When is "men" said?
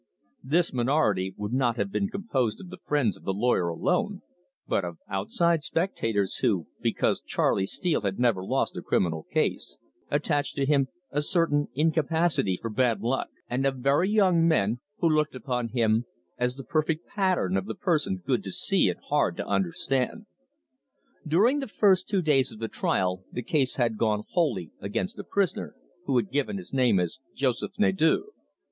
14.47-14.79